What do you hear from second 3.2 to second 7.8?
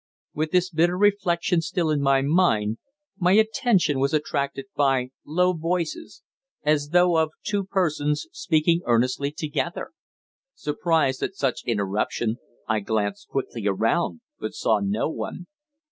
attention was attracted by low voices as though of two